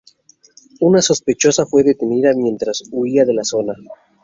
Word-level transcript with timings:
Una 0.79 0.99
sospechosa 0.99 1.67
fue 1.67 1.83
detenida 1.83 2.33
mientras 2.33 2.81
huía 2.91 3.23
de 3.23 3.35
la 3.35 3.43
zona. 3.43 3.75